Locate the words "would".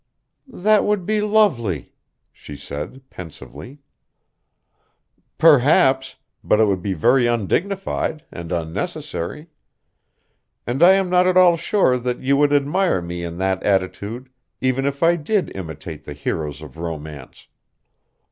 0.83-1.05, 6.65-6.81, 12.37-12.51